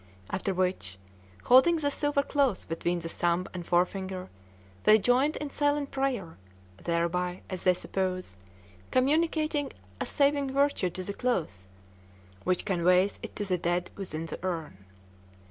After 0.31 0.51
which, 0.51 0.97
holding 1.43 1.75
the 1.75 1.91
silver 1.91 2.23
cloth 2.23 2.67
between 2.67 2.97
the 3.01 3.07
thumb 3.07 3.45
and 3.53 3.63
forefinger, 3.67 4.29
they 4.83 4.97
joined 4.97 5.35
in 5.37 5.51
silent 5.51 5.91
prayer, 5.91 6.37
thereby, 6.83 7.43
as 7.51 7.65
they 7.65 7.75
suppose, 7.75 8.35
communicating 8.89 9.71
a 9.99 10.07
saving 10.07 10.53
virtue 10.53 10.89
to 10.89 11.03
the 11.03 11.13
cloth, 11.13 11.67
which 12.45 12.65
conveys 12.65 13.19
it 13.21 13.35
to 13.35 13.45
the 13.45 13.59
dead 13.59 13.91
within 13.95 14.25
the 14.25 14.43
urn. 14.43 14.85